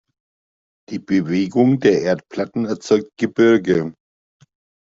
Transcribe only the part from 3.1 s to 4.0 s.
Gebirge.